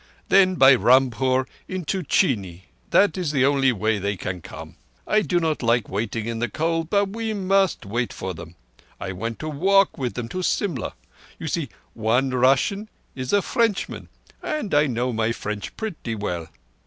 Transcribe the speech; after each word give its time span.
Then 0.29 0.55
by 0.55 0.73
Rampur 0.75 1.45
into 1.67 2.01
Chini. 2.01 2.63
That 2.89 3.19
is 3.19 3.31
the 3.31 3.45
only 3.45 3.71
way 3.71 3.99
they 3.99 4.17
can 4.17 4.41
come. 4.41 4.73
I 5.05 5.21
do 5.21 5.39
not 5.39 5.61
like 5.61 5.89
waiting 5.89 6.25
in 6.25 6.39
the 6.39 6.49
cold, 6.49 6.89
but 6.89 7.09
we 7.09 7.35
must 7.35 7.85
wait 7.85 8.11
for 8.11 8.33
them. 8.33 8.55
I 8.99 9.11
want 9.11 9.37
to 9.41 9.47
walk 9.47 9.99
with 9.99 10.15
them 10.15 10.27
to 10.29 10.41
Simla. 10.41 10.93
You 11.37 11.45
see, 11.47 11.69
one 11.93 12.31
Russian 12.31 12.89
is 13.13 13.31
a 13.31 13.43
Frenchman, 13.43 14.09
and 14.41 14.73
I 14.73 14.87
know 14.87 15.13
my 15.13 15.31
French 15.31 15.77
pretty 15.77 16.15
well. 16.15 16.47